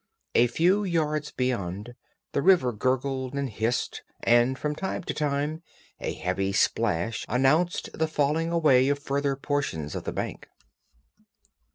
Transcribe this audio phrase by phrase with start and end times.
[0.33, 1.93] A few yards beyond,
[2.31, 5.61] the river gurgled and hissed, and from time to time
[5.99, 10.47] a heavy splash announced the falling away of further portions of the bank.